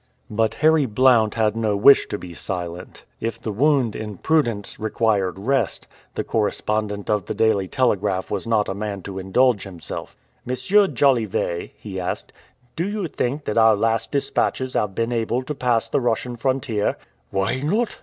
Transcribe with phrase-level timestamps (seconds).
[0.31, 3.05] But Harry Blount had no wish to be silent.
[3.19, 5.85] If the wound, in prudence, required rest,
[6.15, 10.15] the correspondent of the Daily Telegraph was not a man to indulge himself.
[10.49, 10.55] "M.
[10.95, 12.33] Jolivet," he asked,
[12.75, 16.97] "do you think that our last dispatches have been able to pass the Russian frontier?"
[17.29, 17.99] "Why not?"